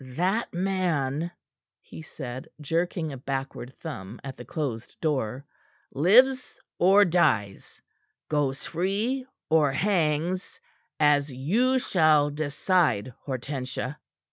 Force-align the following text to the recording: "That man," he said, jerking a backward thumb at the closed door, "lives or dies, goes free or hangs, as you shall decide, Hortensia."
"That 0.17 0.51
man," 0.51 1.29
he 1.79 2.01
said, 2.01 2.49
jerking 2.59 3.13
a 3.13 3.17
backward 3.17 3.75
thumb 3.79 4.19
at 4.23 4.35
the 4.35 4.43
closed 4.43 4.99
door, 4.99 5.45
"lives 5.93 6.59
or 6.79 7.05
dies, 7.05 7.79
goes 8.27 8.65
free 8.65 9.27
or 9.47 9.71
hangs, 9.73 10.59
as 10.99 11.31
you 11.31 11.77
shall 11.77 12.31
decide, 12.31 13.13
Hortensia." 13.27 13.99